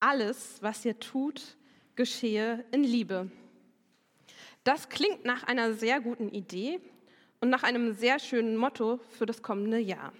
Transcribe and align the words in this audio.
alles, 0.00 0.58
was 0.60 0.84
ihr 0.84 0.98
tut, 0.98 1.56
geschehe 1.94 2.64
in 2.72 2.82
Liebe. 2.82 3.30
Das 4.64 4.88
klingt 4.88 5.24
nach 5.24 5.44
einer 5.44 5.74
sehr 5.74 6.00
guten 6.00 6.28
Idee 6.28 6.80
und 7.40 7.50
nach 7.50 7.62
einem 7.62 7.94
sehr 7.94 8.18
schönen 8.18 8.56
Motto 8.56 9.00
für 9.10 9.26
das 9.26 9.42
kommende 9.42 9.78
Jahr. 9.78 10.12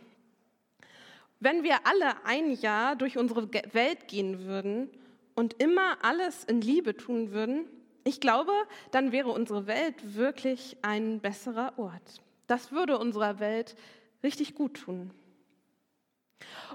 Wenn 1.41 1.63
wir 1.63 1.87
alle 1.87 2.25
ein 2.25 2.53
Jahr 2.53 2.97
durch 2.97 3.17
unsere 3.17 3.53
Welt 3.73 4.09
gehen 4.09 4.45
würden 4.45 4.91
und 5.35 5.55
immer 5.55 6.05
alles 6.05 6.45
in 6.45 6.61
Liebe 6.61 6.97
tun 6.97 7.33
würden, 7.33 7.65
ich 8.05 8.21
glaube, 8.21 8.53
dann 8.91 9.13
wäre 9.13 9.31
unsere 9.31 9.67
Welt 9.67 10.15
wirklich 10.15 10.77
ein 10.83 11.21
besserer 11.21 11.79
Ort. 11.79 12.23
Das 12.47 12.73
würde 12.73 12.99
unserer 12.99 13.41
Welt 13.41 13.77
richtig 14.23 14.55
gut 14.55 14.75
tun. 14.75 15.11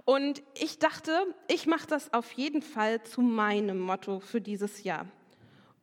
Und 0.03 0.43
ich 0.53 0.79
dachte, 0.79 1.35
ich 1.47 1.67
mache 1.67 1.87
das 1.87 2.13
auf 2.13 2.31
jeden 2.33 2.61
Fall 2.61 3.03
zu 3.03 3.21
meinem 3.21 3.79
Motto 3.79 4.19
für 4.19 4.41
dieses 4.41 4.83
Jahr. 4.83 5.07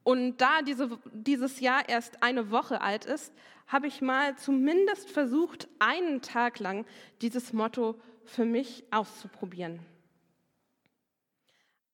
Und 0.04 0.38
da 0.38 0.62
diese, 0.62 0.98
dieses 1.12 1.60
Jahr 1.60 1.88
erst 1.88 2.22
eine 2.22 2.50
Woche 2.50 2.80
alt 2.80 3.04
ist, 3.04 3.32
habe 3.66 3.86
ich 3.86 4.00
mal 4.00 4.36
zumindest 4.36 5.10
versucht, 5.10 5.68
einen 5.78 6.22
Tag 6.22 6.58
lang 6.58 6.84
dieses 7.20 7.52
Motto 7.52 8.00
für 8.24 8.44
mich 8.44 8.84
auszuprobieren. 8.90 9.80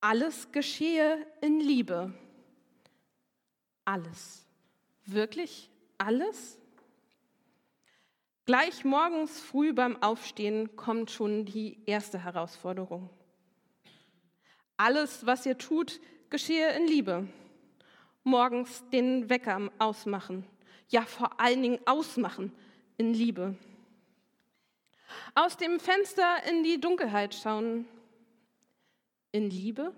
Alles 0.00 0.52
geschehe 0.52 1.26
in 1.40 1.60
Liebe. 1.60 2.14
Alles. 3.84 4.46
Wirklich 5.04 5.70
alles? 5.98 6.58
Gleich 8.48 8.82
morgens 8.82 9.38
früh 9.42 9.74
beim 9.74 10.02
Aufstehen 10.02 10.74
kommt 10.74 11.10
schon 11.10 11.44
die 11.44 11.82
erste 11.84 12.24
Herausforderung. 12.24 13.10
Alles, 14.78 15.26
was 15.26 15.44
ihr 15.44 15.58
tut, 15.58 16.00
geschehe 16.30 16.70
in 16.70 16.86
Liebe. 16.86 17.28
Morgens 18.24 18.82
den 18.90 19.28
Wecker 19.28 19.70
ausmachen. 19.78 20.46
Ja, 20.88 21.02
vor 21.02 21.38
allen 21.38 21.60
Dingen 21.60 21.78
ausmachen 21.84 22.50
in 22.96 23.12
Liebe. 23.12 23.54
Aus 25.34 25.58
dem 25.58 25.78
Fenster 25.78 26.38
in 26.48 26.62
die 26.62 26.80
Dunkelheit 26.80 27.34
schauen. 27.34 27.86
In 29.30 29.50
Liebe. 29.50 29.92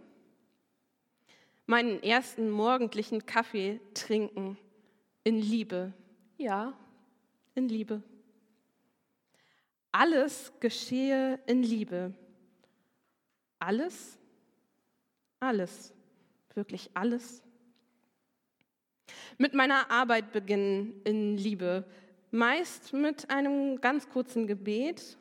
Meinen 1.67 2.03
ersten 2.03 2.51
morgendlichen 2.51 3.27
Kaffee 3.27 3.81
trinken. 3.95 4.59
In 5.23 5.39
Liebe. 5.39 5.93
Ja, 6.37 6.73
in 7.55 7.69
Liebe. 7.69 8.03
Alles 9.93 10.53
geschehe 10.61 11.41
in 11.47 11.63
Liebe. 11.63 12.15
Alles? 13.59 14.19
Alles. 15.41 15.93
Wirklich 16.55 16.91
alles? 16.95 17.43
Mit 19.37 19.55
meiner 19.55 19.91
Arbeit 19.91 20.33
beginnen 20.33 21.01
in 21.05 21.37
Liebe. 21.37 21.85
Meist 22.31 22.93
mit 22.93 23.31
einem 23.31 23.81
ganz 23.81 24.09
kurzen 24.09 24.47
Gebet. 24.47 25.19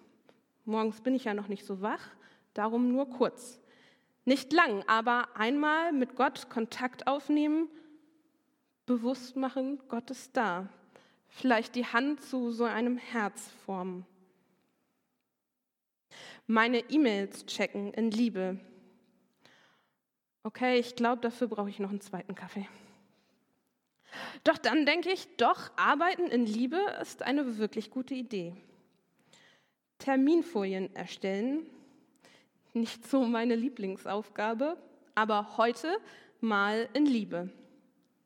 Morgens 0.66 1.02
bin 1.02 1.16
ich 1.16 1.24
ja 1.24 1.34
noch 1.34 1.48
nicht 1.48 1.66
so 1.66 1.82
wach, 1.82 2.12
darum 2.54 2.92
nur 2.92 3.10
kurz. 3.10 3.60
Nicht 4.26 4.54
lang, 4.54 4.84
aber 4.86 5.36
einmal 5.36 5.92
mit 5.92 6.16
Gott 6.16 6.50
Kontakt 6.52 7.08
aufnehmen, 7.08 7.68
bewusst 8.86 9.36
machen, 9.36 9.80
Gott 9.88 10.12
ist 10.12 10.38
da. 10.38 10.70
Vielleicht 11.28 11.74
die 11.74 11.86
Hand 11.88 12.22
zu 12.22 12.52
so 12.52 12.66
einem 12.66 12.98
Herz 12.98 13.50
formen 13.66 14.06
meine 16.48 16.80
E-Mails 16.90 17.46
checken 17.46 17.94
in 17.94 18.12
Liebe. 18.12 18.60
Okay, 20.44 20.80
ich 20.80 20.96
glaube, 20.96 21.22
dafür 21.22 21.48
brauche 21.48 21.70
ich 21.70 21.80
noch 21.80 21.90
einen 21.90 22.02
zweiten 22.02 22.34
Kaffee. 22.34 22.68
Doch 24.44 24.58
dann 24.58 24.86
denke 24.86 25.12
ich, 25.12 25.28
doch, 25.38 25.70
arbeiten 25.76 26.28
in 26.28 26.46
Liebe 26.46 26.80
ist 27.02 27.22
eine 27.22 27.58
wirklich 27.58 27.92
gute 27.92 28.16
Idee. 28.16 28.56
Terminfolien 30.00 30.96
erstellen, 30.96 31.68
nicht 32.74 33.08
so 33.08 33.26
meine 33.26 33.56
Lieblingsaufgabe, 33.56 34.78
aber 35.14 35.58
heute 35.58 36.00
mal 36.40 36.90
in 36.94 37.06
Liebe. 37.06 37.50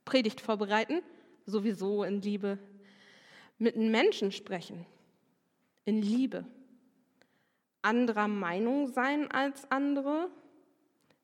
Predigt 0.05 0.39
vorbereiten, 0.39 1.01
sowieso 1.45 2.03
in 2.03 2.21
Liebe. 2.21 2.59
Mit 3.57 3.75
Menschen 3.75 4.31
sprechen, 4.31 4.85
in 5.85 6.01
Liebe 6.01 6.45
anderer 7.83 8.27
Meinung 8.27 8.87
sein 8.87 9.29
als 9.31 9.69
andere, 9.71 10.29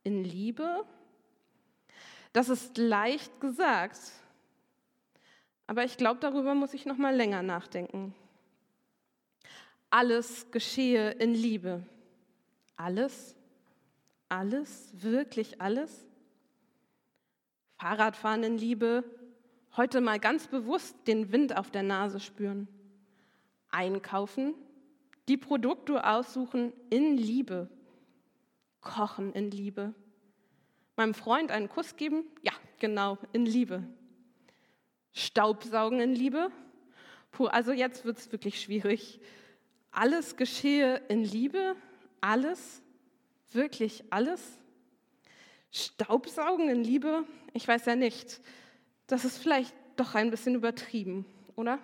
in 0.03 0.23
Liebe. 0.23 0.85
Das 2.33 2.49
ist 2.49 2.77
leicht 2.77 3.41
gesagt, 3.41 3.99
aber 5.67 5.83
ich 5.83 5.97
glaube, 5.97 6.19
darüber 6.19 6.55
muss 6.55 6.73
ich 6.73 6.85
noch 6.85 6.97
mal 6.97 7.15
länger 7.15 7.43
nachdenken. 7.43 8.15
Alles 9.89 10.51
geschehe 10.51 11.11
in 11.11 11.33
Liebe. 11.33 11.83
Alles? 12.75 13.35
Alles? 14.29 14.89
Wirklich 14.93 15.61
alles? 15.61 16.07
Fahrradfahren 17.77 18.43
in 18.43 18.57
Liebe, 18.57 19.03
heute 19.77 20.01
mal 20.01 20.19
ganz 20.19 20.47
bewusst 20.47 20.95
den 21.07 21.31
Wind 21.31 21.57
auf 21.57 21.71
der 21.71 21.83
Nase 21.83 22.19
spüren. 22.19 22.67
Einkaufen 23.69 24.53
die 25.29 25.37
Produkte 25.37 26.05
aussuchen 26.05 26.73
in 26.89 27.15
Liebe. 27.15 27.69
Kochen 28.81 29.31
in 29.33 29.51
Liebe. 29.51 29.93
Meinem 30.95 31.13
Freund 31.13 31.51
einen 31.51 31.69
Kuss 31.69 31.95
geben? 31.95 32.25
Ja, 32.41 32.51
genau, 32.79 33.17
in 33.31 33.45
Liebe. 33.45 33.83
Staubsaugen 35.13 35.99
in 35.99 36.13
Liebe? 36.13 36.51
Puh, 37.31 37.45
also 37.45 37.71
jetzt 37.71 38.05
wird 38.05 38.17
es 38.17 38.31
wirklich 38.31 38.59
schwierig. 38.59 39.21
Alles 39.91 40.35
geschehe 40.35 40.97
in 41.09 41.23
Liebe? 41.23 41.75
Alles? 42.21 42.81
Wirklich 43.51 44.03
alles? 44.09 44.57
Staubsaugen 45.71 46.69
in 46.69 46.83
Liebe? 46.83 47.23
Ich 47.53 47.67
weiß 47.67 47.85
ja 47.85 47.95
nicht. 47.95 48.41
Das 49.07 49.25
ist 49.25 49.37
vielleicht 49.37 49.75
doch 49.95 50.15
ein 50.15 50.31
bisschen 50.31 50.55
übertrieben, 50.55 51.25
oder? 51.55 51.79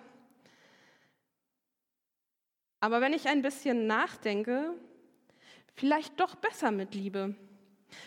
Aber 2.80 3.00
wenn 3.00 3.12
ich 3.12 3.28
ein 3.28 3.42
bisschen 3.42 3.86
nachdenke, 3.86 4.74
vielleicht 5.74 6.20
doch 6.20 6.34
besser 6.34 6.70
mit 6.70 6.94
Liebe. 6.94 7.34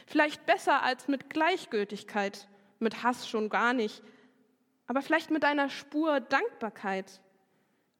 Vielleicht 0.06 0.46
besser 0.46 0.84
als 0.84 1.08
mit 1.08 1.30
Gleichgültigkeit, 1.30 2.48
mit 2.80 3.04
Hass 3.04 3.28
schon 3.28 3.50
gar 3.50 3.74
nicht, 3.74 4.04
aber 4.88 5.02
vielleicht 5.02 5.32
mit 5.32 5.46
einer 5.46 5.70
Spur 5.70 6.20
Dankbarkeit. 6.20 7.22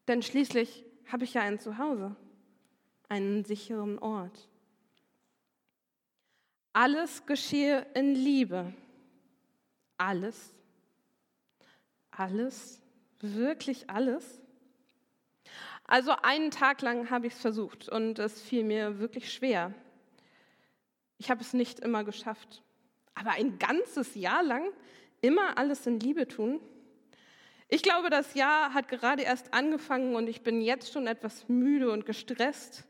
Denn 0.08 0.22
schließlich 0.22 0.84
habe 1.10 1.24
ich 1.24 1.34
ja 1.34 1.42
ein 1.42 1.58
Zuhause, 1.58 2.16
einen 3.08 3.44
sicheren 3.44 3.98
Ort. 3.98 4.48
Alles 6.72 7.26
geschehe 7.26 7.86
in 7.94 8.14
Liebe. 8.14 8.72
Alles. 9.96 10.54
Alles. 12.10 12.80
Wirklich 13.20 13.90
alles. 13.90 14.39
Also 15.90 16.12
einen 16.22 16.52
Tag 16.52 16.82
lang 16.82 17.10
habe 17.10 17.26
ich 17.26 17.32
es 17.32 17.40
versucht 17.40 17.88
und 17.88 18.20
es 18.20 18.40
fiel 18.40 18.62
mir 18.62 19.00
wirklich 19.00 19.32
schwer. 19.32 19.74
Ich 21.18 21.32
habe 21.32 21.40
es 21.40 21.52
nicht 21.52 21.80
immer 21.80 22.04
geschafft. 22.04 22.62
Aber 23.16 23.32
ein 23.32 23.58
ganzes 23.58 24.14
Jahr 24.14 24.44
lang 24.44 24.68
immer 25.20 25.58
alles 25.58 25.88
in 25.88 25.98
Liebe 25.98 26.28
tun? 26.28 26.60
Ich 27.66 27.82
glaube, 27.82 28.08
das 28.08 28.34
Jahr 28.34 28.72
hat 28.72 28.86
gerade 28.86 29.22
erst 29.22 29.52
angefangen 29.52 30.14
und 30.14 30.28
ich 30.28 30.42
bin 30.42 30.60
jetzt 30.60 30.92
schon 30.92 31.08
etwas 31.08 31.48
müde 31.48 31.90
und 31.90 32.06
gestresst. 32.06 32.84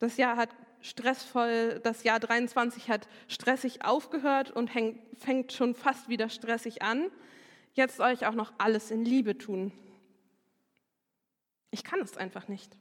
Das 0.00 0.18
Jahr 0.18 0.36
hat 0.36 0.50
stressvoll, 0.82 1.80
das 1.82 2.04
Jahr 2.04 2.20
23 2.20 2.90
hat 2.90 3.08
stressig 3.26 3.86
aufgehört 3.86 4.50
und 4.50 4.70
fängt 5.16 5.52
schon 5.54 5.74
fast 5.74 6.10
wieder 6.10 6.28
stressig 6.28 6.82
an. 6.82 7.10
Jetzt 7.72 7.96
soll 7.96 8.12
ich 8.12 8.26
auch 8.26 8.34
noch 8.34 8.52
alles 8.58 8.90
in 8.90 9.06
Liebe 9.06 9.38
tun. 9.38 9.72
Ich 11.70 11.84
kann 11.84 12.00
es 12.00 12.16
einfach 12.16 12.48
nicht. 12.48 12.76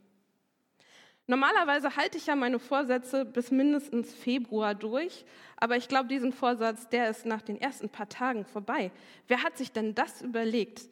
Normalerweise 1.27 1.95
halte 1.95 2.18
ich 2.18 2.25
ja 2.25 2.36
meine 2.36 2.57
Vorsätze 2.57 3.24
bis 3.24 3.51
mindestens 3.51 4.12
Februar 4.12 4.74
durch, 4.74 5.25
aber 5.57 5.77
ich 5.77 5.88
glaube, 5.88 6.07
diesen 6.07 6.33
Vorsatz, 6.33 6.89
der 6.89 7.07
ist 7.07 7.27
nach 7.27 7.44
den 7.44 7.62
ersten 7.62 7.88
paar 7.88 8.09
Tagen 8.09 8.45
vorbei. 8.45 8.91
Wer 9.27 9.44
hat 9.44 9.56
sich 9.56 9.71
denn 9.71 9.94
das 9.94 10.24
überlegt? 10.24 10.89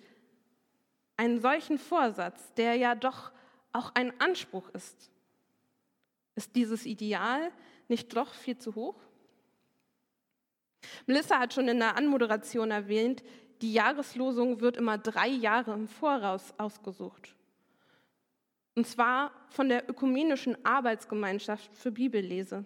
Einen 1.16 1.42
solchen 1.42 1.80
Vorsatz, 1.80 2.54
der 2.54 2.76
ja 2.76 2.94
doch 2.94 3.32
auch 3.74 3.92
ein 3.96 4.14
Anspruch 4.22 4.70
ist. 4.70 5.10
Ist 6.36 6.56
dieses 6.56 6.86
Ideal 6.86 7.52
nicht 7.88 8.16
doch 8.16 8.32
viel 8.36 8.60
zu 8.60 8.76
hoch? 8.76 9.02
Melissa 11.08 11.40
hat 11.40 11.56
schon 11.56 11.68
in 11.68 11.80
der 11.80 11.98
Anmoderation 11.98 12.70
erwähnt, 12.70 13.24
die 13.62 13.74
Jahreslosung 13.74 14.62
wird 14.62 14.78
immer 14.78 15.00
drei 15.00 15.30
Jahre 15.30 15.74
im 15.74 15.88
Voraus 15.88 16.54
ausgesucht. 16.60 17.36
Und 18.78 18.86
zwar 18.86 19.32
von 19.50 19.70
der 19.70 19.90
Ökumenischen 19.90 20.64
Arbeitsgemeinschaft 20.64 21.76
für 21.76 21.92
Bibellese. 21.92 22.64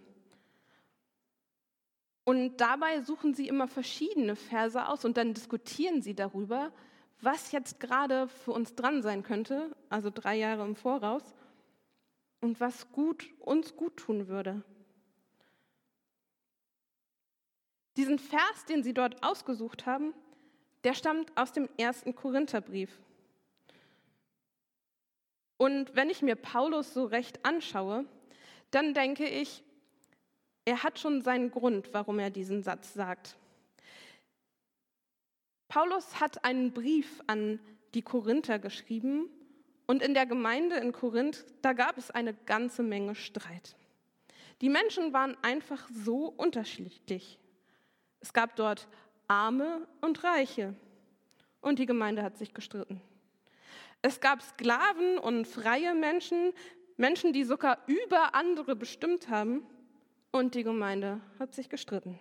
Und 2.26 2.58
dabei 2.58 3.00
suchen 3.00 3.34
sie 3.34 3.48
immer 3.48 3.70
verschiedene 3.70 4.36
Verse 4.36 4.90
aus 4.90 5.06
und 5.06 5.16
dann 5.16 5.34
diskutieren 5.34 6.02
sie 6.02 6.14
darüber, 6.14 6.74
was 7.22 7.54
jetzt 7.54 7.80
gerade 7.80 8.28
für 8.28 8.52
uns 8.52 8.76
dran 8.76 9.02
sein 9.02 9.24
könnte, 9.24 9.74
also 9.88 10.10
drei 10.14 10.36
Jahre 10.36 10.66
im 10.66 10.76
Voraus, 10.76 11.24
und 12.42 12.60
was 12.60 12.92
gut, 12.92 13.30
uns 13.40 13.78
gut 13.78 13.96
tun 13.96 14.28
würde. 14.28 14.66
Diesen 17.96 18.20
Vers, 18.20 18.66
den 18.68 18.84
sie 18.84 18.94
dort 18.94 19.24
ausgesucht 19.24 19.86
haben, 19.86 20.14
der 20.84 20.94
stammt 20.94 21.32
aus 21.38 21.54
dem 21.54 21.70
ersten 21.78 22.14
Korintherbrief. 22.16 23.00
Und 25.62 25.96
wenn 25.96 26.10
ich 26.10 26.24
mir 26.24 26.36
Paulus 26.36 26.92
so 26.92 27.06
recht 27.06 27.46
anschaue, 27.46 28.06
dann 28.72 28.96
denke 28.96 29.28
ich, 29.28 29.64
er 30.66 30.82
hat 30.82 30.98
schon 30.98 31.22
seinen 31.22 31.52
Grund, 31.52 31.94
warum 31.94 32.18
er 32.18 32.32
diesen 32.32 32.64
Satz 32.64 32.96
sagt. 32.96 33.38
Paulus 35.68 36.20
hat 36.20 36.44
einen 36.46 36.74
Brief 36.74 37.22
an 37.28 37.60
die 37.94 38.02
Korinther 38.02 38.58
geschrieben 38.58 39.30
und 39.86 40.02
in 40.02 40.16
der 40.16 40.26
Gemeinde 40.26 40.78
in 40.78 40.94
Korinth, 40.94 41.46
da 41.62 41.74
gab 41.74 41.96
es 42.00 42.10
eine 42.10 42.34
ganze 42.34 42.82
Menge 42.82 43.14
Streit. 43.14 43.76
Die 44.62 44.70
Menschen 44.70 45.14
waren 45.14 45.38
einfach 45.44 45.88
so 45.90 46.26
unterschiedlich. 46.26 47.38
Es 48.20 48.34
gab 48.34 48.56
dort 48.56 48.88
Arme 49.28 49.88
und 50.02 50.24
Reiche 50.24 50.74
und 51.62 51.78
die 51.78 51.86
Gemeinde 51.86 52.24
hat 52.24 52.40
sich 52.40 52.56
gestritten. 52.56 53.00
Es 54.02 54.20
gab 54.20 54.42
Sklaven 54.42 55.18
und 55.18 55.48
freie 55.48 55.94
Menschen, 55.94 56.54
Menschen, 56.98 57.34
die 57.34 57.44
sogar 57.44 57.80
über 57.88 58.36
andere 58.36 58.76
bestimmt 58.76 59.30
haben 59.30 59.66
und 60.32 60.56
die 60.56 60.64
Gemeinde 60.64 61.22
hat 61.40 61.54
sich 61.54 61.70
gestritten. 61.70 62.20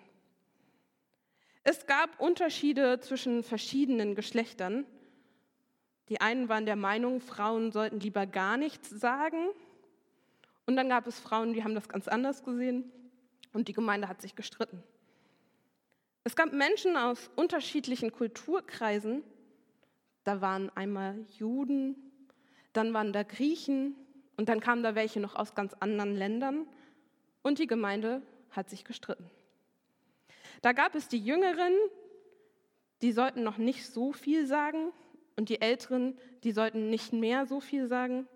Es 1.63 1.87
gab 1.87 2.19
Unterschiede 2.21 3.01
zwischen 3.01 3.45
verschiedenen 3.45 4.15
Geschlechtern. 4.15 4.87
Die 6.09 6.21
einen 6.21 6.49
waren 6.49 6.67
der 6.67 6.77
Meinung, 6.77 7.21
Frauen 7.21 7.71
sollten 7.71 8.01
lieber 8.01 8.27
gar 8.27 8.57
nichts 8.57 8.91
sagen. 8.91 9.49
Und 10.67 10.77
dann 10.77 10.89
gab 10.89 11.07
es 11.07 11.21
Frauen, 11.21 11.53
die 11.53 11.63
haben 11.63 11.75
das 11.75 11.89
ganz 11.89 12.09
anders 12.09 12.43
gesehen. 12.43 12.91
Und 13.53 13.69
die 13.69 13.73
Gemeinde 13.73 14.09
hat 14.09 14.21
sich 14.21 14.35
gestritten. 14.35 14.83
Es 16.25 16.37
gab 16.37 16.53
Menschen 16.53 16.97
aus 16.97 17.31
unterschiedlichen 17.37 18.13
Kulturkreisen. 18.13 19.23
Da 20.25 20.41
waren 20.41 20.71
einmal 20.77 21.25
Juden, 21.39 21.97
dann 22.73 22.93
waren 22.93 23.13
da 23.13 23.23
Griechen 23.23 23.95
und 24.37 24.49
dann 24.49 24.61
kamen 24.61 24.83
da 24.83 24.95
welche 24.95 25.21
noch 25.21 25.35
aus 25.35 25.55
ganz 25.55 25.75
anderen 25.81 26.15
Ländern. 26.15 26.67
Und 27.43 27.59
die 27.59 27.67
Gemeinde 27.67 28.23
hat 28.51 28.69
sich 28.69 28.85
gestritten. 28.85 29.31
Da 30.63 30.73
gab 30.73 30.95
es 30.95 31.09
die 31.09 31.19
Jüngeren, 31.19 31.73
die 33.03 33.13
sollten 33.13 33.43
noch 33.43 33.57
nicht 33.57 33.87
so 33.87 34.13
viel 34.13 34.47
sagen 34.47 34.93
und 35.37 35.49
die 35.49 35.61
Älteren, 35.61 36.19
die 36.45 36.53
sollten 36.53 36.91
nicht 36.91 37.13
mehr 37.13 37.47
so 37.47 37.61
viel 37.61 37.87
sagen. 37.87 38.29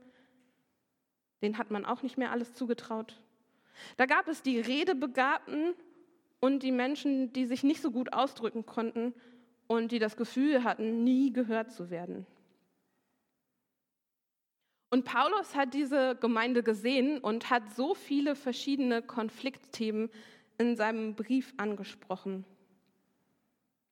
Denen 1.42 1.58
hat 1.58 1.70
man 1.70 1.84
auch 1.84 2.02
nicht 2.02 2.16
mehr 2.16 2.32
alles 2.32 2.54
zugetraut. 2.54 3.20
Da 3.98 4.06
gab 4.06 4.28
es 4.28 4.40
die 4.42 4.58
Redebegabten 4.58 5.74
und 6.40 6.62
die 6.62 6.72
Menschen, 6.72 7.32
die 7.32 7.44
sich 7.44 7.62
nicht 7.62 7.82
so 7.82 7.90
gut 7.90 8.12
ausdrücken 8.12 8.64
konnten 8.64 9.14
und 9.66 9.92
die 9.92 9.98
das 9.98 10.16
Gefühl 10.16 10.64
hatten, 10.64 11.04
nie 11.04 11.32
gehört 11.32 11.72
zu 11.72 11.90
werden. 11.90 12.26
Und 14.90 15.04
Paulus 15.04 15.56
hat 15.56 15.74
diese 15.74 16.14
Gemeinde 16.16 16.62
gesehen 16.62 17.18
und 17.18 17.50
hat 17.50 17.74
so 17.74 17.94
viele 17.94 18.36
verschiedene 18.36 19.02
Konfliktthemen 19.02 20.08
in 20.58 20.76
seinem 20.76 21.16
Brief 21.16 21.52
angesprochen. 21.56 22.44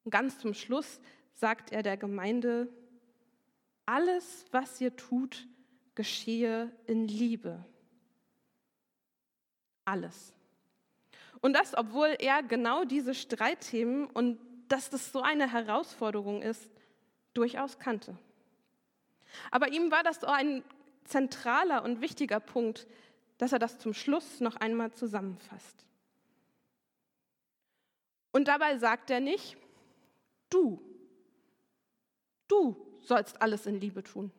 Und 0.04 0.10
ganz 0.12 0.38
zum 0.38 0.54
Schluss 0.54 1.00
sagt 1.32 1.72
er 1.72 1.82
der 1.82 1.96
Gemeinde, 1.96 2.68
alles, 3.84 4.46
was 4.52 4.80
ihr 4.80 4.94
tut, 4.94 5.48
geschehe 5.94 6.70
in 6.86 7.08
Liebe. 7.08 7.64
Alles. 9.84 10.32
Und 11.40 11.54
das, 11.54 11.76
obwohl 11.76 12.14
er 12.20 12.44
genau 12.44 12.84
diese 12.84 13.14
Streitthemen 13.14 14.06
und 14.06 14.38
dass 14.72 14.88
das 14.88 15.12
so 15.12 15.20
eine 15.20 15.52
Herausforderung 15.52 16.40
ist, 16.40 16.70
durchaus 17.34 17.78
kannte. 17.78 18.16
Aber 19.50 19.69
ihm 19.69 19.90
war 19.90 20.02
das 20.02 20.24
ein 20.24 20.64
zentraler 21.04 21.82
und 21.84 22.00
wichtiger 22.00 22.40
Punkt, 22.40 22.86
dass 23.36 23.52
er 23.52 23.58
das 23.58 23.78
zum 23.78 23.92
Schluss 23.92 24.40
noch 24.40 24.56
einmal 24.56 24.90
zusammenfasst. 24.92 25.84
Und 28.32 28.48
dabei 28.48 28.78
sagt 28.78 29.10
er 29.10 29.20
nicht, 29.20 29.58
du, 30.48 30.80
du 32.48 32.75
sollst 33.02 33.42
alles 33.42 33.66
in 33.66 33.78
Liebe 33.78 34.02
tun. 34.02 34.32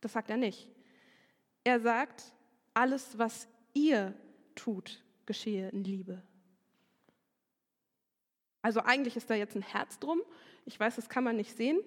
Das 0.00 0.14
sagt 0.14 0.30
er 0.30 0.38
nicht. 0.38 0.70
Er 1.64 1.80
sagt, 1.80 2.32
alles, 2.72 3.18
was 3.18 3.46
ihr 3.74 4.14
tut, 4.54 5.02
geschehe 5.26 5.68
in 5.68 5.84
Liebe. 5.84 6.22
Also 8.66 8.80
eigentlich 8.80 9.14
ist 9.14 9.30
da 9.30 9.34
jetzt 9.36 9.54
ein 9.54 9.62
Herz 9.62 10.00
drum. 10.00 10.20
Ich 10.64 10.80
weiß, 10.80 10.96
das 10.96 11.08
kann 11.08 11.22
man 11.22 11.36
nicht 11.36 11.56
sehen. 11.56 11.78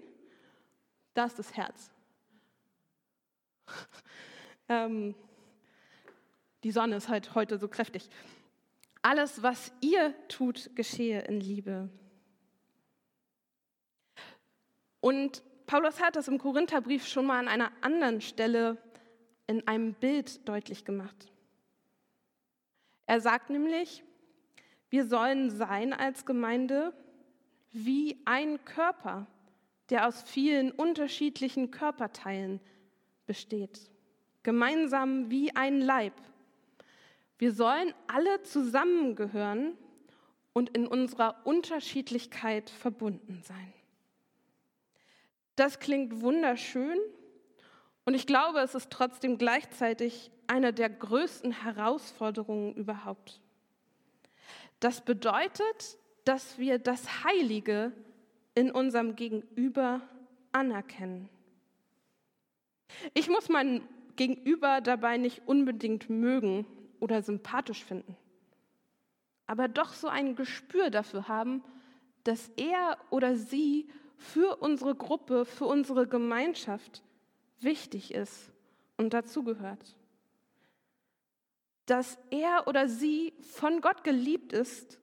Da 1.13 1.25
ist 1.25 1.37
das 1.37 1.57
Herz. 1.57 1.91
ähm, 4.69 5.13
die 6.63 6.71
Sonne 6.71 6.95
ist 6.95 7.09
halt 7.09 7.35
heute 7.35 7.57
so 7.57 7.67
kräftig. 7.67 8.09
Alles, 9.01 9.43
was 9.43 9.73
ihr 9.81 10.15
tut, 10.29 10.73
geschehe 10.77 11.19
in 11.23 11.41
Liebe. 11.41 11.89
Und 15.01 15.43
Paulus 15.65 16.01
hat 16.01 16.15
das 16.15 16.29
im 16.29 16.37
Korintherbrief 16.37 17.05
schon 17.05 17.25
mal 17.25 17.39
an 17.39 17.49
einer 17.49 17.73
anderen 17.81 18.21
Stelle 18.21 18.77
in 19.47 19.67
einem 19.67 19.95
Bild 19.95 20.47
deutlich 20.47 20.85
gemacht. 20.85 21.29
Er 23.05 23.19
sagt 23.19 23.49
nämlich, 23.49 24.01
wir 24.89 25.05
sollen 25.05 25.49
sein 25.51 25.93
als 25.93 26.25
Gemeinde 26.25 26.93
wie 27.71 28.17
ein 28.25 28.63
Körper, 28.65 29.27
der 29.89 30.07
aus 30.07 30.23
vielen 30.23 30.71
unterschiedlichen 30.71 31.71
Körperteilen 31.71 32.59
besteht. 33.25 33.89
Gemeinsam 34.43 35.29
wie 35.29 35.55
ein 35.55 35.81
Leib. 35.81 36.13
Wir 37.37 37.51
sollen 37.53 37.93
alle 38.07 38.41
zusammengehören 38.43 39.77
und 40.53 40.75
in 40.75 40.87
unserer 40.87 41.45
Unterschiedlichkeit 41.45 42.69
verbunden 42.69 43.41
sein. 43.43 43.73
Das 45.55 45.79
klingt 45.79 46.21
wunderschön 46.21 46.97
und 48.05 48.13
ich 48.13 48.25
glaube, 48.25 48.59
es 48.59 48.75
ist 48.75 48.89
trotzdem 48.89 49.37
gleichzeitig 49.37 50.31
eine 50.47 50.73
der 50.73 50.89
größten 50.89 51.51
Herausforderungen 51.51 52.73
überhaupt. 52.73 53.39
Das 54.79 55.01
bedeutet, 55.01 55.97
dass 56.25 56.57
wir 56.57 56.79
das 56.79 57.23
Heilige 57.23 57.91
in 58.55 58.71
unserem 58.71 59.15
Gegenüber 59.15 60.01
anerkennen. 60.51 61.29
Ich 63.13 63.29
muss 63.29 63.49
mein 63.49 63.87
Gegenüber 64.15 64.81
dabei 64.81 65.17
nicht 65.17 65.47
unbedingt 65.47 66.09
mögen 66.09 66.65
oder 66.99 67.21
sympathisch 67.21 67.83
finden, 67.83 68.17
aber 69.47 69.67
doch 69.67 69.93
so 69.93 70.07
ein 70.07 70.35
Gespür 70.35 70.89
dafür 70.89 71.27
haben, 71.27 71.63
dass 72.23 72.49
er 72.57 72.97
oder 73.09 73.35
sie 73.35 73.89
für 74.17 74.57
unsere 74.57 74.95
Gruppe, 74.95 75.45
für 75.45 75.65
unsere 75.65 76.07
Gemeinschaft 76.07 77.03
wichtig 77.61 78.13
ist 78.13 78.51
und 78.97 79.13
dazugehört 79.13 79.95
dass 81.89 82.17
er 82.29 82.67
oder 82.67 82.87
sie 82.87 83.33
von 83.41 83.81
Gott 83.81 84.03
geliebt 84.03 84.53
ist 84.53 84.99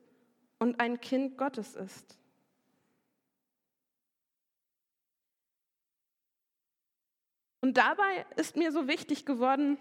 und 0.58 0.80
ein 0.80 1.00
Kind 1.00 1.36
Gottes 1.36 1.74
ist. 1.74 2.16
Und 7.60 7.76
dabei 7.76 8.24
ist 8.36 8.56
mir 8.56 8.70
so 8.70 8.86
wichtig 8.86 9.26
geworden, 9.26 9.78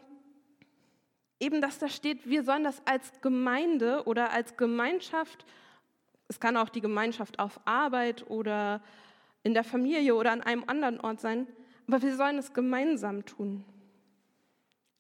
eben, 1.40 1.62
dass 1.62 1.78
da 1.78 1.88
steht, 1.88 2.28
wir 2.28 2.44
sollen 2.44 2.64
das 2.64 2.82
als 2.86 3.22
Gemeinde 3.22 4.04
oder 4.06 4.32
als 4.32 4.58
Gemeinschaft, 4.58 5.46
es 6.28 6.40
kann 6.40 6.58
auch 6.58 6.70
die 6.70 6.82
Gemeinschaft 6.82 7.38
auf 7.38 7.60
Arbeit 7.66 8.28
oder 8.32 8.82
in 9.44 9.54
der 9.54 9.64
Familie 9.64 10.16
oder 10.16 10.32
an 10.32 10.42
einem 10.42 10.64
anderen 10.66 11.00
Ort 11.00 11.20
sein, 11.20 11.46
aber 11.88 12.02
wir 12.02 12.16
sollen 12.16 12.40
es 12.40 12.52
gemeinsam 12.54 13.24
tun. 13.26 13.64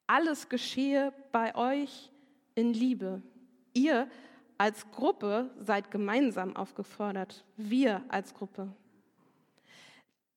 Alles 0.07 0.49
geschehe 0.49 1.13
bei 1.31 1.55
euch 1.55 2.11
in 2.53 2.73
Liebe. 2.73 3.21
Ihr 3.73 4.07
als 4.57 4.89
Gruppe 4.91 5.49
seid 5.59 5.91
gemeinsam 5.91 6.55
aufgefordert, 6.55 7.43
wir 7.57 8.03
als 8.07 8.33
Gruppe. 8.33 8.71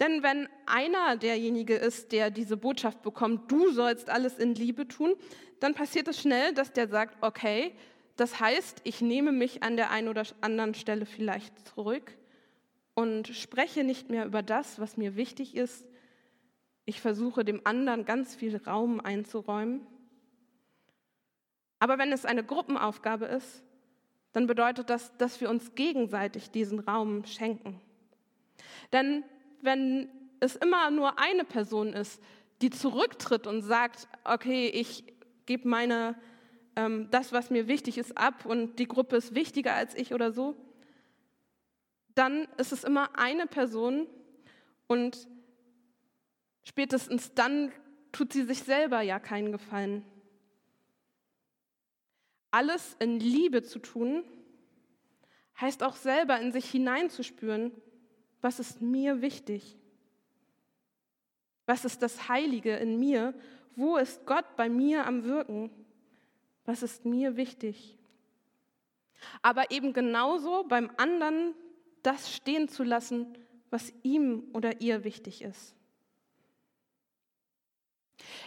Denn 0.01 0.23
wenn 0.23 0.49
einer 0.67 1.17
derjenige 1.17 1.75
ist, 1.75 2.13
der 2.13 2.31
diese 2.31 2.57
Botschaft 2.57 3.03
bekommt, 3.03 3.51
du 3.51 3.71
sollst 3.71 4.11
alles 4.11 4.39
in 4.39 4.55
Liebe 4.55 4.89
tun, 4.89 5.15
dann 5.61 5.75
passiert 5.75 6.09
es 6.09 6.21
schnell, 6.21 6.55
dass 6.55 6.73
der 6.73 6.89
sagt, 6.89 7.23
okay, 7.23 7.75
Das 8.19 8.41
heißt, 8.41 8.81
ich 8.83 9.01
nehme 9.01 9.31
mich 9.31 9.63
an 9.63 9.77
der 9.77 9.91
einen 9.91 10.09
oder 10.09 10.25
anderen 10.41 10.75
Stelle 10.75 11.07
vielleicht 11.07 11.69
zurück 11.69 12.19
und 12.95 13.29
spreche 13.29 13.85
nicht 13.85 14.11
mehr 14.11 14.27
über 14.27 14.43
das, 14.43 14.81
was 14.81 14.97
mir 14.97 15.15
wichtig 15.15 15.55
ist. 15.55 15.87
Ich 16.89 17.03
versuche 17.03 17.45
dem 17.45 17.61
anderen 17.65 18.07
ganz 18.07 18.35
viel 18.35 18.57
Raum 18.57 18.99
einzuräumen. 18.99 19.87
Aber 21.81 21.99
wenn 21.99 22.13
es 22.13 22.25
eine 22.25 22.43
Gruppenaufgabe 22.43 23.27
ist, 23.27 23.63
dann 24.33 24.47
bedeutet 24.47 24.89
das, 24.89 25.15
dass 25.19 25.39
wir 25.43 25.51
uns 25.51 25.75
gegenseitig 25.75 26.51
diesen 26.51 26.81
Raum 26.81 27.27
schenken. 27.27 27.79
Denn 28.95 29.23
wenn 29.61 30.09
es 30.41 30.57
immer 30.57 30.91
nur 30.91 31.19
eine 31.19 31.45
Person 31.45 31.93
ist, 31.93 32.23
die 32.63 32.71
zurücktritt 32.71 33.47
und 33.47 33.61
sagt, 33.61 34.09
okay, 34.25 34.69
ich 34.69 35.05
gebe 35.45 35.69
meine, 35.69 36.19
ähm, 36.75 37.09
das, 37.11 37.33
was 37.35 37.51
mir 37.51 37.69
wichtig 37.69 37.99
ist, 37.99 38.17
ab 38.17 38.47
und 38.47 38.79
die 38.79 38.89
Gruppe 38.89 39.17
ist 39.17 39.35
wichtiger 39.35 39.75
als 39.75 39.95
ich 39.95 40.15
oder 40.15 40.33
so, 40.33 40.57
dann 42.15 42.49
ist 42.57 42.73
es 42.73 42.83
immer 42.83 43.11
eine 43.19 43.47
Person 43.47 44.07
und 44.87 45.29
spätestens 46.69 47.33
dann 47.35 47.73
tut 48.13 48.33
sie 48.33 48.45
sich 48.45 48.63
selber 48.63 49.01
ja 49.01 49.19
keinen 49.19 49.53
Gefallen. 49.53 50.05
Alles 52.51 52.95
in 52.99 53.19
Liebe 53.19 53.63
zu 53.63 53.79
tun, 53.79 54.23
heißt 55.61 55.83
auch 55.83 55.97
selber 55.97 56.39
in 56.41 56.53
sich 56.53 56.71
hineinzuspüren, 56.71 57.73
was 58.41 58.61
ist 58.61 58.81
mir 58.81 59.23
wichtig? 59.23 59.77
Was 61.67 61.85
ist 61.85 62.03
das 62.03 62.29
Heilige 62.29 62.77
in 62.77 62.99
mir? 62.99 63.35
Wo 63.75 63.97
ist 63.97 64.25
Gott 64.27 64.57
bei 64.57 64.69
mir 64.69 65.07
am 65.07 65.25
Wirken? 65.25 65.71
Was 66.65 66.83
ist 66.83 67.05
mir 67.05 67.37
wichtig? 67.37 67.99
Aber 69.43 69.71
eben 69.71 69.93
genauso 69.93 70.65
beim 70.65 70.91
anderen 70.97 71.55
das 72.03 72.33
stehen 72.33 72.69
zu 72.69 72.85
lassen, 72.85 73.27
was 73.71 73.93
ihm 74.03 74.45
oder 74.53 74.81
ihr 74.81 75.03
wichtig 75.03 75.43
ist. 75.43 75.78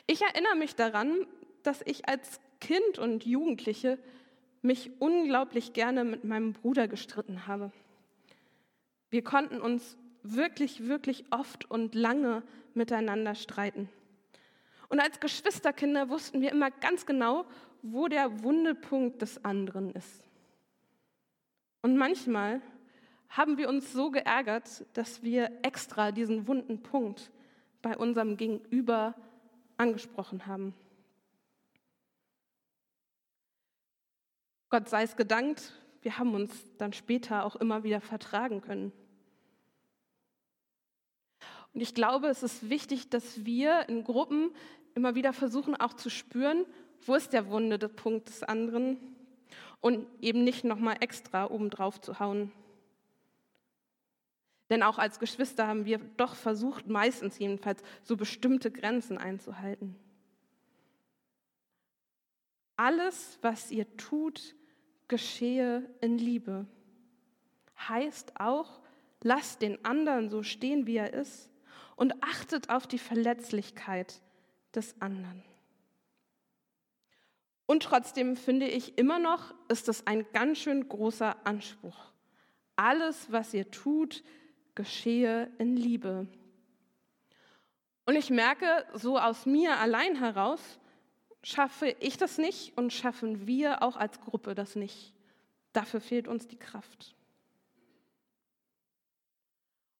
Ich 0.07 0.21
erinnere 0.21 0.55
mich 0.55 0.75
daran, 0.75 1.25
dass 1.63 1.81
ich 1.85 2.07
als 2.07 2.39
Kind 2.59 2.99
und 2.99 3.25
Jugendliche 3.25 3.97
mich 4.61 4.91
unglaublich 4.99 5.73
gerne 5.73 6.03
mit 6.03 6.23
meinem 6.23 6.53
Bruder 6.53 6.87
gestritten 6.87 7.47
habe. 7.47 7.71
Wir 9.09 9.23
konnten 9.23 9.59
uns 9.59 9.97
wirklich, 10.23 10.87
wirklich 10.87 11.25
oft 11.31 11.69
und 11.69 11.95
lange 11.95 12.43
miteinander 12.73 13.35
streiten. 13.35 13.89
Und 14.89 14.99
als 14.99 15.19
Geschwisterkinder 15.19 16.09
wussten 16.09 16.41
wir 16.41 16.51
immer 16.51 16.69
ganz 16.69 17.05
genau, 17.05 17.45
wo 17.81 18.07
der 18.07 18.43
Wundepunkt 18.43 19.21
des 19.21 19.43
anderen 19.43 19.93
ist. 19.93 20.23
Und 21.81 21.97
manchmal 21.97 22.61
haben 23.29 23.57
wir 23.57 23.69
uns 23.69 23.91
so 23.91 24.11
geärgert, 24.11 24.85
dass 24.93 25.23
wir 25.23 25.49
extra 25.63 26.11
diesen 26.11 26.47
wunden 26.47 26.83
Punkt 26.83 27.31
bei 27.81 27.97
unserem 27.97 28.37
Gegenüber 28.37 29.15
angesprochen 29.81 30.45
haben. 30.45 30.73
Gott 34.69 34.87
sei 34.87 35.03
es 35.03 35.17
gedankt, 35.17 35.73
wir 36.01 36.17
haben 36.17 36.33
uns 36.33 36.51
dann 36.77 36.93
später 36.93 37.45
auch 37.45 37.55
immer 37.57 37.83
wieder 37.83 37.99
vertragen 37.99 38.61
können. 38.61 38.93
Und 41.73 41.81
ich 41.81 41.93
glaube, 41.93 42.27
es 42.27 42.43
ist 42.43 42.69
wichtig, 42.69 43.09
dass 43.09 43.45
wir 43.45 43.89
in 43.89 44.03
Gruppen 44.03 44.51
immer 44.93 45.15
wieder 45.15 45.33
versuchen 45.33 45.75
auch 45.75 45.93
zu 45.93 46.09
spüren, 46.09 46.65
wo 47.05 47.15
ist 47.15 47.33
der 47.33 47.49
wunde 47.49 47.77
Punkt 47.89 48.29
des 48.29 48.43
anderen 48.43 48.97
und 49.79 50.05
eben 50.21 50.43
nicht 50.43 50.63
nochmal 50.63 50.97
extra 50.99 51.49
obendrauf 51.49 51.99
zu 51.99 52.19
hauen. 52.19 52.51
Denn 54.71 54.83
auch 54.83 54.97
als 54.97 55.19
Geschwister 55.19 55.67
haben 55.67 55.83
wir 55.83 55.99
doch 56.15 56.33
versucht, 56.33 56.87
meistens 56.87 57.37
jedenfalls, 57.37 57.83
so 58.03 58.15
bestimmte 58.15 58.71
Grenzen 58.71 59.17
einzuhalten. 59.17 59.97
Alles, 62.77 63.37
was 63.41 63.69
ihr 63.69 63.85
tut, 63.97 64.55
geschehe 65.09 65.87
in 65.99 66.17
Liebe. 66.17 66.65
Heißt 67.89 68.39
auch, 68.39 68.79
lasst 69.21 69.61
den 69.61 69.83
anderen 69.83 70.29
so 70.29 70.41
stehen, 70.41 70.87
wie 70.87 70.95
er 70.95 71.13
ist 71.13 71.51
und 71.97 72.23
achtet 72.23 72.69
auf 72.69 72.87
die 72.87 72.97
Verletzlichkeit 72.97 74.21
des 74.73 74.95
anderen. 75.01 75.43
Und 77.65 77.83
trotzdem 77.83 78.37
finde 78.37 78.69
ich 78.69 78.97
immer 78.97 79.19
noch, 79.19 79.53
ist 79.67 79.89
das 79.89 80.07
ein 80.07 80.25
ganz 80.31 80.59
schön 80.59 80.87
großer 80.87 81.35
Anspruch. 81.45 82.13
Alles, 82.77 83.33
was 83.33 83.53
ihr 83.53 83.69
tut, 83.69 84.23
geschehe 84.75 85.51
in 85.57 85.75
Liebe. 85.75 86.27
Und 88.05 88.15
ich 88.15 88.29
merke, 88.29 88.85
so 88.93 89.17
aus 89.17 89.45
mir 89.45 89.77
allein 89.77 90.15
heraus 90.15 90.79
schaffe 91.43 91.95
ich 91.99 92.17
das 92.17 92.37
nicht 92.37 92.77
und 92.77 92.93
schaffen 92.93 93.47
wir 93.47 93.83
auch 93.83 93.95
als 93.95 94.19
Gruppe 94.21 94.55
das 94.55 94.75
nicht. 94.75 95.13
Dafür 95.73 96.01
fehlt 96.01 96.27
uns 96.27 96.47
die 96.47 96.57
Kraft. 96.57 97.15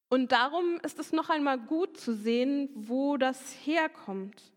Und 0.10 0.34
darum 0.34 0.78
ist 0.84 1.00
es 1.00 1.14
noch 1.14 1.30
einmal 1.30 1.58
gut 1.58 1.98
zu 1.98 2.14
sehen, 2.14 2.70
wo 2.76 3.16
das 3.16 3.54
herkommt, 3.66 4.52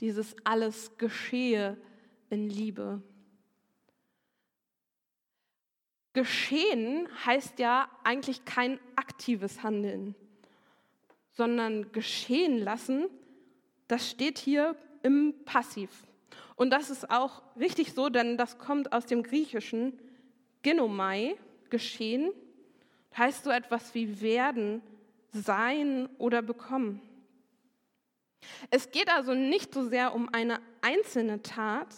dieses 0.00 0.34
alles 0.44 0.96
geschehe 0.98 1.76
in 2.28 2.48
Liebe. 2.48 3.00
Geschehen 6.12 7.08
heißt 7.24 7.58
ja 7.58 7.88
eigentlich 8.02 8.44
kein 8.44 8.80
aktives 8.96 9.62
Handeln, 9.62 10.14
sondern 11.30 11.92
geschehen 11.92 12.58
lassen, 12.58 13.06
das 13.86 14.10
steht 14.10 14.38
hier 14.38 14.76
im 15.02 15.34
Passiv. 15.44 15.90
Und 16.56 16.70
das 16.70 16.90
ist 16.90 17.10
auch 17.10 17.42
richtig 17.58 17.92
so, 17.92 18.08
denn 18.08 18.36
das 18.36 18.58
kommt 18.58 18.92
aus 18.92 19.06
dem 19.06 19.22
Griechischen 19.22 19.98
Genomai, 20.62 21.36
geschehen, 21.70 22.32
heißt 23.16 23.44
so 23.44 23.50
etwas 23.50 23.94
wie 23.94 24.20
werden, 24.20 24.82
sein 25.32 26.08
oder 26.18 26.42
bekommen. 26.42 27.00
Es 28.70 28.90
geht 28.90 29.08
also 29.10 29.34
nicht 29.34 29.72
so 29.72 29.88
sehr 29.88 30.14
um 30.14 30.28
eine 30.32 30.60
einzelne 30.80 31.42
Tat, 31.42 31.94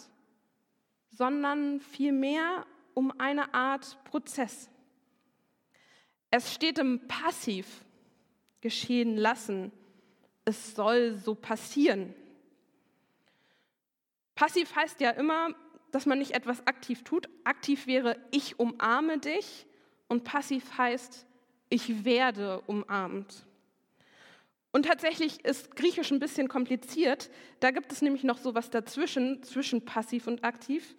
sondern 1.09 1.79
vielmehr 1.79 2.65
um 2.93 3.11
eine 3.19 3.53
Art 3.53 3.97
Prozess. 4.05 4.69
Es 6.31 6.53
steht 6.53 6.79
im 6.79 7.07
Passiv, 7.07 7.85
geschehen 8.61 9.17
lassen. 9.17 9.71
Es 10.45 10.75
soll 10.75 11.15
so 11.15 11.35
passieren. 11.35 12.13
Passiv 14.35 14.75
heißt 14.75 14.99
ja 14.99 15.11
immer, 15.11 15.49
dass 15.91 16.05
man 16.05 16.17
nicht 16.17 16.31
etwas 16.31 16.65
aktiv 16.65 17.03
tut. 17.03 17.29
Aktiv 17.43 17.85
wäre, 17.85 18.17
ich 18.31 18.59
umarme 18.59 19.19
dich 19.19 19.67
und 20.07 20.23
passiv 20.23 20.77
heißt, 20.77 21.25
ich 21.69 22.03
werde 22.03 22.61
umarmt. 22.61 23.45
Und 24.71 24.87
tatsächlich 24.87 25.45
ist 25.45 25.75
Griechisch 25.75 26.09
ein 26.11 26.19
bisschen 26.19 26.47
kompliziert. 26.47 27.29
Da 27.59 27.69
gibt 27.69 27.91
es 27.91 28.01
nämlich 28.01 28.23
noch 28.23 28.39
so 28.39 28.55
was 28.55 28.71
dazwischen, 28.71 29.43
zwischen 29.43 29.85
passiv 29.85 30.25
und 30.25 30.43
aktiv, 30.43 30.95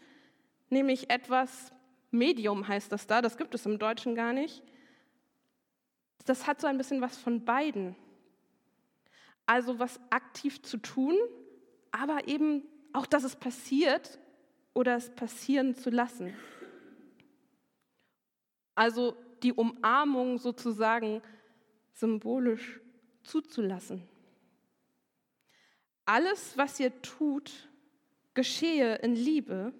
nämlich 0.71 1.11
etwas 1.11 1.73
Medium 2.15 2.67
heißt 2.67 2.91
das 2.91 3.07
da, 3.07 3.21
das 3.21 3.37
gibt 3.37 3.55
es 3.55 3.67
im 3.67 3.79
Deutschen 3.79 4.15
gar 4.15 4.33
nicht. 4.33 4.63
Das 6.25 6.47
hat 6.47 6.61
so 6.61 6.67
ein 6.67 6.79
bisschen 6.79 7.01
was 7.01 7.19
von 7.19 7.45
beiden. 7.45 7.97
Also 9.47 9.79
was 9.79 10.01
aktiv 10.11 10.63
zu 10.63 10.79
tun, 10.79 11.17
aber 11.91 12.27
eben 12.29 12.63
auch, 12.95 13.05
dass 13.05 13.25
es 13.25 13.37
passiert 13.37 14.19
oder 14.73 14.97
es 14.97 15.11
passieren 15.11 15.75
zu 15.75 15.91
lassen. 15.91 16.35
Also 18.75 19.17
die 19.43 19.53
Umarmung 19.53 20.39
sozusagen 20.39 21.23
symbolisch 21.93 22.81
zuzulassen. 23.23 24.03
Alles, 26.07 26.57
was 26.57 26.81
ihr 26.81 27.03
tut, 27.03 27.69
geschehe 28.35 28.97
in 28.97 29.15
Liebe, 29.15 29.73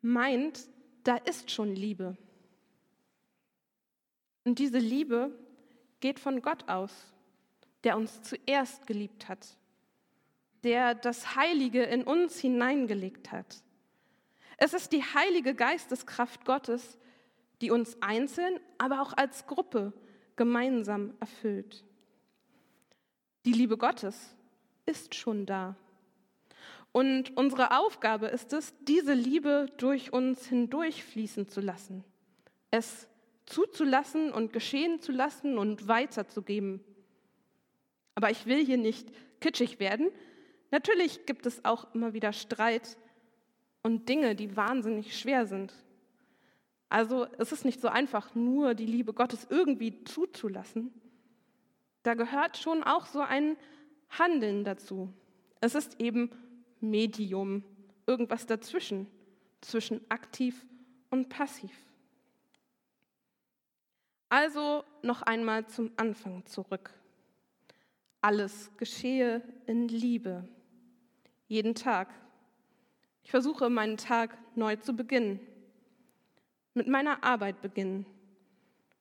meint, 0.00 0.68
da 1.04 1.16
ist 1.16 1.50
schon 1.50 1.74
Liebe. 1.74 2.16
Und 4.44 4.58
diese 4.58 4.78
Liebe 4.78 5.30
geht 6.00 6.18
von 6.18 6.42
Gott 6.42 6.68
aus, 6.68 6.92
der 7.84 7.96
uns 7.96 8.22
zuerst 8.22 8.86
geliebt 8.86 9.28
hat, 9.28 9.46
der 10.62 10.94
das 10.94 11.36
Heilige 11.36 11.82
in 11.84 12.02
uns 12.02 12.38
hineingelegt 12.38 13.32
hat. 13.32 13.62
Es 14.56 14.74
ist 14.74 14.92
die 14.92 15.02
heilige 15.02 15.54
Geisteskraft 15.54 16.44
Gottes, 16.44 16.98
die 17.60 17.70
uns 17.70 17.96
einzeln, 18.02 18.60
aber 18.78 19.02
auch 19.02 19.12
als 19.14 19.46
Gruppe 19.46 19.92
gemeinsam 20.36 21.14
erfüllt. 21.20 21.84
Die 23.44 23.52
Liebe 23.52 23.76
Gottes 23.76 24.34
ist 24.86 25.14
schon 25.14 25.46
da. 25.46 25.76
Und 26.96 27.36
unsere 27.36 27.76
Aufgabe 27.76 28.28
ist 28.28 28.52
es, 28.52 28.72
diese 28.84 29.14
Liebe 29.14 29.66
durch 29.78 30.12
uns 30.12 30.46
hindurchfließen 30.46 31.48
zu 31.48 31.60
lassen, 31.60 32.04
es 32.70 33.08
zuzulassen 33.46 34.32
und 34.32 34.52
geschehen 34.52 35.00
zu 35.00 35.10
lassen 35.10 35.58
und 35.58 35.88
weiterzugeben. 35.88 36.84
Aber 38.14 38.30
ich 38.30 38.46
will 38.46 38.64
hier 38.64 38.76
nicht 38.76 39.08
kitschig 39.40 39.80
werden. 39.80 40.08
Natürlich 40.70 41.26
gibt 41.26 41.46
es 41.46 41.64
auch 41.64 41.92
immer 41.96 42.12
wieder 42.12 42.32
Streit 42.32 42.96
und 43.82 44.08
Dinge, 44.08 44.36
die 44.36 44.56
wahnsinnig 44.56 45.18
schwer 45.18 45.46
sind. 45.46 45.74
Also 46.90 47.26
es 47.38 47.50
ist 47.50 47.64
nicht 47.64 47.80
so 47.80 47.88
einfach, 47.88 48.36
nur 48.36 48.74
die 48.74 48.86
Liebe 48.86 49.14
Gottes 49.14 49.48
irgendwie 49.50 50.04
zuzulassen. 50.04 50.94
Da 52.04 52.14
gehört 52.14 52.56
schon 52.56 52.84
auch 52.84 53.06
so 53.06 53.20
ein 53.20 53.56
Handeln 54.10 54.62
dazu. 54.62 55.12
Es 55.60 55.74
ist 55.74 56.00
eben 56.00 56.30
Medium, 56.84 57.64
irgendwas 58.06 58.46
dazwischen, 58.46 59.06
zwischen 59.60 60.00
aktiv 60.10 60.66
und 61.10 61.28
passiv. 61.28 61.72
Also 64.28 64.84
noch 65.02 65.22
einmal 65.22 65.66
zum 65.68 65.92
Anfang 65.96 66.44
zurück. 66.46 66.92
Alles 68.20 68.70
geschehe 68.78 69.42
in 69.66 69.88
Liebe, 69.88 70.48
jeden 71.46 71.74
Tag. 71.74 72.08
Ich 73.22 73.30
versuche 73.30 73.70
meinen 73.70 73.96
Tag 73.96 74.36
neu 74.56 74.76
zu 74.76 74.94
beginnen, 74.94 75.40
mit 76.74 76.88
meiner 76.88 77.22
Arbeit 77.22 77.60
beginnen, 77.62 78.06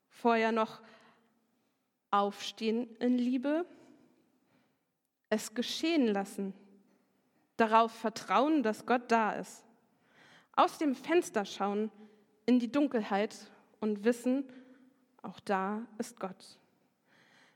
vorher 0.10 0.52
noch 0.52 0.82
aufstehen 2.12 2.88
in 3.00 3.18
Liebe, 3.18 3.66
es 5.30 5.56
geschehen 5.56 6.08
lassen, 6.08 6.54
darauf 7.58 7.92
vertrauen, 7.92 8.64
dass 8.64 8.86
Gott 8.86 9.12
da 9.12 9.34
ist, 9.34 9.64
aus 10.56 10.78
dem 10.78 10.96
Fenster 10.96 11.46
schauen 11.46 11.92
in 12.46 12.60
die 12.60 12.72
Dunkelheit 12.72 13.36
und 13.80 14.04
wissen, 14.04 14.46
auch 15.22 15.40
da 15.40 15.86
ist 15.98 16.20
Gott. 16.20 16.60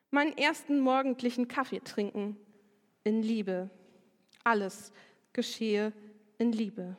Meinen 0.09 0.37
ersten 0.37 0.79
morgendlichen 0.79 1.47
Kaffee 1.47 1.81
trinken 1.81 2.37
in 3.03 3.21
Liebe. 3.21 3.69
Alles 4.43 4.93
geschehe 5.33 5.91
in 6.37 6.51
Liebe. 6.53 6.95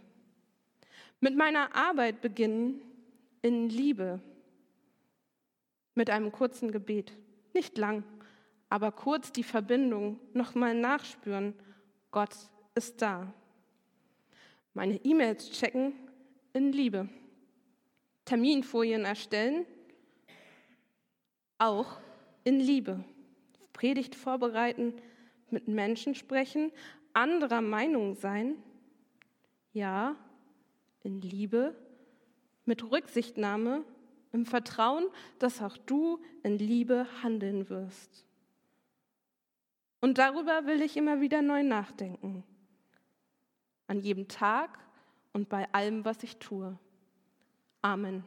Mit 1.21 1.37
meiner 1.37 1.75
Arbeit 1.75 2.21
beginnen 2.21 2.83
in 3.43 3.69
Liebe. 3.71 4.21
Mit 5.95 6.11
einem 6.11 6.31
kurzen 6.31 6.71
Gebet. 6.71 7.13
Nicht 7.55 7.79
lang, 7.79 8.05
aber 8.69 8.93
kurz 8.93 9.33
die 9.33 9.43
Verbindung 9.43 10.21
nochmal 10.33 10.75
nachspüren. 10.75 11.55
Gott 12.11 12.37
ist 12.79 13.03
da. 13.03 13.35
Meine 14.73 15.05
E-Mails 15.05 15.51
checken 15.51 15.93
in 16.53 16.73
Liebe. 16.73 17.09
Terminfolien 18.25 19.05
erstellen, 19.05 19.67
auch 21.59 21.99
in 22.45 22.61
Liebe. 22.61 23.03
Predigt 23.73 24.15
vorbereiten, 24.15 24.95
mit 25.51 25.67
Menschen 25.67 26.15
sprechen, 26.15 26.71
anderer 27.15 27.63
Meinung 27.63 28.15
sein, 28.15 28.55
ja, 29.73 30.15
in 31.03 31.21
Liebe, 31.21 31.75
mit 32.65 32.89
Rücksichtnahme, 32.89 33.85
im 34.31 34.47
Vertrauen, 34.47 35.07
dass 35.41 35.61
auch 35.61 35.77
du 35.79 36.21
in 36.45 36.59
Liebe 36.59 37.09
handeln 37.25 37.69
wirst. 37.69 38.25
Und 40.01 40.19
darüber 40.19 40.67
will 40.67 40.81
ich 40.83 40.97
immer 40.97 41.21
wieder 41.21 41.43
neu 41.43 41.65
nachdenken. 41.65 42.45
An 43.89 43.99
jedem 44.01 44.29
Tag 44.29 44.79
und 45.33 45.49
bei 45.49 45.73
allem, 45.73 46.05
was 46.05 46.23
ich 46.23 46.37
tue. 46.37 46.79
Amen. 47.83 48.25